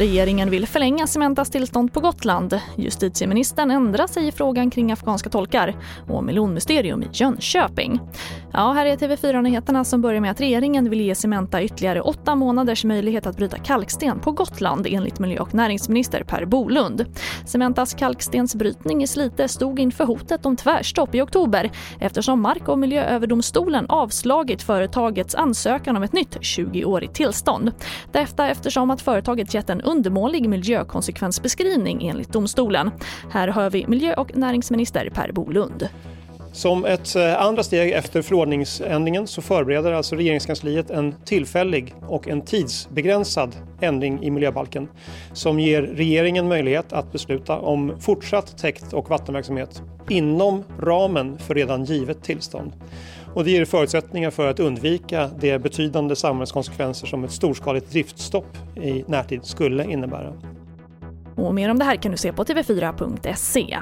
Regeringen 0.00 0.50
vill 0.50 0.66
förlänga 0.66 1.06
Cementas 1.06 1.50
tillstånd 1.50 1.92
på 1.92 2.00
Gotland. 2.00 2.60
Justitieministern 2.76 3.70
ändrar 3.70 4.06
sig 4.06 4.28
i 4.28 4.32
frågan 4.32 4.70
kring 4.70 4.92
afghanska 4.92 5.30
tolkar 5.30 5.76
och 6.08 6.24
melonmysterium 6.24 7.02
i 7.02 7.06
Jönköping. 7.12 8.00
Ja, 8.52 8.72
här 8.72 8.86
är 8.86 8.96
TV4-nyheterna 8.96 9.84
som 9.84 10.00
börjar 10.00 10.20
med 10.20 10.30
att 10.30 10.40
regeringen 10.40 10.90
vill 10.90 11.00
ge 11.00 11.14
Cementa 11.14 11.62
ytterligare 11.62 12.00
åtta 12.00 12.34
månaders 12.34 12.84
möjlighet 12.84 13.26
att 13.26 13.36
bryta 13.36 13.58
kalksten 13.58 14.20
på 14.20 14.32
Gotland 14.32 14.86
enligt 14.90 15.18
miljö 15.18 15.38
och 15.38 15.54
näringsminister 15.54 16.22
Per 16.22 16.44
Bolund. 16.44 17.06
Cementas 17.46 17.94
kalkstensbrytning 17.94 19.02
i 19.02 19.06
Slite 19.06 19.48
stod 19.48 19.78
inför 19.78 20.04
hotet 20.04 20.46
om 20.46 20.56
tvärstopp 20.56 21.14
i 21.14 21.20
oktober 21.20 21.70
eftersom 22.00 22.40
Mark 22.40 22.68
och 22.68 22.78
miljööverdomstolen 22.78 23.86
avslagit 23.88 24.62
företagets 24.62 25.34
ansökan 25.34 25.96
om 25.96 26.02
ett 26.02 26.12
nytt 26.12 26.36
20-årigt 26.36 27.12
tillstånd. 27.12 27.72
Detta 28.12 28.48
eftersom 28.48 28.90
att 28.90 29.02
företaget 29.02 29.54
gett 29.54 29.70
en 29.70 29.80
undermålig 29.80 30.48
miljökonsekvensbeskrivning 30.48 32.08
enligt 32.08 32.32
domstolen. 32.32 32.90
Här 33.30 33.48
hör 33.48 33.70
vi 33.70 33.86
miljö 33.86 34.14
och 34.14 34.36
näringsminister 34.36 35.10
Per 35.14 35.32
Bolund. 35.32 35.88
Som 36.52 36.84
ett 36.84 37.16
eh, 37.16 37.42
andra 37.42 37.62
steg 37.62 37.92
efter 37.92 38.22
förordningsändringen 38.22 39.26
så 39.26 39.42
förbereder 39.42 39.92
alltså 39.92 40.16
regeringskansliet 40.16 40.90
en 40.90 41.14
tillfällig 41.24 41.94
och 42.08 42.28
en 42.28 42.42
tidsbegränsad 42.42 43.56
ändring 43.80 44.22
i 44.22 44.30
miljöbalken 44.30 44.88
som 45.32 45.60
ger 45.60 45.82
regeringen 45.82 46.48
möjlighet 46.48 46.92
att 46.92 47.12
besluta 47.12 47.58
om 47.58 48.00
fortsatt 48.00 48.58
täkt 48.58 48.92
och 48.92 49.10
vattenverksamhet 49.10 49.82
inom 50.08 50.64
ramen 50.78 51.38
för 51.38 51.54
redan 51.54 51.84
givet 51.84 52.22
tillstånd. 52.22 52.72
Och 53.34 53.44
det 53.44 53.50
ger 53.50 53.64
förutsättningar 53.64 54.30
för 54.30 54.46
att 54.46 54.60
undvika 54.60 55.30
de 55.40 55.58
betydande 55.58 56.16
samhällskonsekvenser 56.16 57.06
som 57.06 57.24
ett 57.24 57.32
storskaligt 57.32 57.90
driftstopp 57.90 58.56
i 58.76 59.04
närtid 59.06 59.44
skulle 59.44 59.84
innebära. 59.92 60.32
Och 61.36 61.54
mer 61.54 61.70
om 61.70 61.78
det 61.78 61.84
här 61.84 61.96
kan 61.96 62.12
du 62.12 62.18
se 62.18 62.32
på 62.32 62.44
tv4.se. 62.44 63.78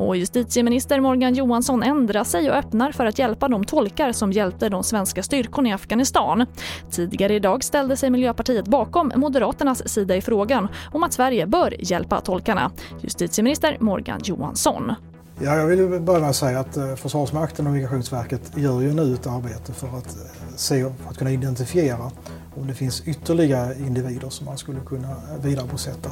Och 0.00 0.16
justitieminister 0.16 1.00
Morgan 1.00 1.34
Johansson 1.34 1.82
ändrar 1.82 2.24
sig 2.24 2.50
och 2.50 2.56
öppnar 2.56 2.92
för 2.92 3.06
att 3.06 3.18
hjälpa 3.18 3.48
de 3.48 3.64
tolkar 3.64 4.12
som 4.12 4.32
hjälpte 4.32 4.68
de 4.68 4.82
svenska 4.82 5.22
styrkorna 5.22 5.68
i 5.68 5.72
Afghanistan. 5.72 6.46
Tidigare 6.90 7.34
idag 7.34 7.64
ställde 7.64 7.96
sig 7.96 8.10
Miljöpartiet 8.10 8.68
bakom 8.68 9.12
Moderaternas 9.16 9.88
sida 9.88 10.16
i 10.16 10.20
frågan 10.20 10.68
om 10.92 11.02
att 11.02 11.12
Sverige 11.12 11.46
bör 11.46 11.74
hjälpa 11.78 12.20
tolkarna. 12.20 12.70
Justitieminister 13.00 13.76
Morgan 13.80 14.20
Johansson. 14.24 14.92
Ja, 15.40 15.56
jag 15.56 15.66
vill 15.66 16.00
börja 16.00 16.20
med 16.20 16.30
att 16.30 16.36
säga 16.36 16.60
att 16.60 16.76
eh, 16.76 16.94
Försvarsmakten 16.94 17.66
och 17.66 17.72
Migrationsverket 17.72 18.52
gör 18.56 18.80
ju 18.80 18.92
nu 18.92 19.14
ett 19.14 19.26
arbete 19.26 19.72
för 19.72 19.88
att, 19.88 20.16
eh, 20.16 20.56
se, 20.56 20.82
för 20.82 21.10
att 21.10 21.18
kunna 21.18 21.30
identifiera 21.30 22.10
om 22.56 22.66
det 22.66 22.74
finns 22.74 23.02
ytterligare 23.06 23.74
individer 23.78 24.28
som 24.28 24.46
man 24.46 24.58
skulle 24.58 24.80
kunna 24.80 25.16
vidarebosätta. 25.42 26.10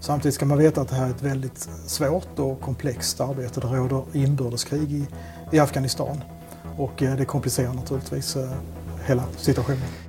Samtidigt 0.00 0.34
ska 0.34 0.46
man 0.46 0.58
veta 0.58 0.80
att 0.80 0.88
det 0.88 0.94
här 0.94 1.06
är 1.06 1.10
ett 1.10 1.22
väldigt 1.22 1.68
svårt 1.86 2.38
och 2.38 2.60
komplext 2.60 3.20
arbete. 3.20 3.60
Det 3.60 3.66
råder 3.66 4.04
inbördeskrig 4.12 4.92
i, 4.92 5.06
i 5.52 5.58
Afghanistan 5.58 6.24
och 6.76 7.02
eh, 7.02 7.16
det 7.16 7.24
komplicerar 7.24 7.74
naturligtvis 7.74 8.36
eh, 8.36 8.50
hela 9.06 9.24
situationen. 9.36 10.07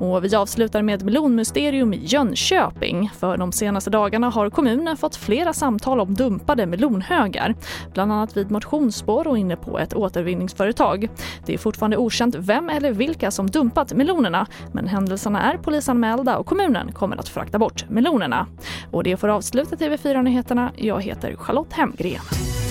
Och 0.00 0.24
vi 0.24 0.36
avslutar 0.36 0.82
med 0.82 1.04
melonmysterium 1.04 1.94
i 1.94 2.00
Jönköping. 2.04 3.10
För 3.18 3.36
de 3.36 3.52
senaste 3.52 3.90
dagarna 3.90 4.30
har 4.30 4.50
kommunen 4.50 4.96
fått 4.96 5.16
flera 5.16 5.52
samtal 5.52 6.00
om 6.00 6.14
dumpade 6.14 6.66
melonhögar. 6.66 7.54
Bland 7.92 8.12
annat 8.12 8.36
vid 8.36 8.50
motionsspår 8.50 9.28
och 9.28 9.38
inne 9.38 9.56
på 9.56 9.78
ett 9.78 9.94
återvinningsföretag. 9.94 11.08
Det 11.46 11.54
är 11.54 11.58
fortfarande 11.58 11.96
okänt 11.96 12.34
vem 12.34 12.68
eller 12.68 12.92
vilka 12.92 13.30
som 13.30 13.50
dumpat 13.50 13.92
melonerna 13.92 14.46
men 14.72 14.86
händelserna 14.86 15.52
är 15.52 15.58
polisanmälda 15.58 16.38
och 16.38 16.46
kommunen 16.46 16.92
kommer 16.92 17.16
att 17.16 17.28
frakta 17.28 17.58
bort 17.58 17.84
melonerna. 17.88 18.46
Och 18.90 19.04
det 19.04 19.16
får 19.16 19.28
avsluta 19.28 19.76
TV4-nyheterna. 19.76 20.72
Jag 20.76 21.02
heter 21.02 21.36
Charlotte 21.36 21.72
Hemgren. 21.72 22.67